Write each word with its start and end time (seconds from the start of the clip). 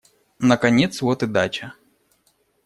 Наконец 0.39 0.99
вот 1.03 1.21
и 1.21 1.27
дача. 1.27 1.75